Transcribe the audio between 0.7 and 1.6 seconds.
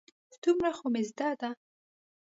خو مې زده ده.